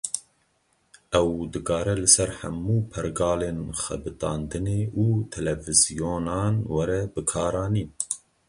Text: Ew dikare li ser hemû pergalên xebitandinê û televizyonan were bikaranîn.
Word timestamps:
Ew 1.19 1.27
dikare 1.55 1.93
li 1.99 2.07
ser 2.15 2.31
hemû 2.39 2.75
pergalên 2.93 3.59
xebitandinê 3.81 4.81
û 5.03 5.05
televizyonan 5.33 6.53
were 6.75 6.99
bikaranîn. 7.13 7.89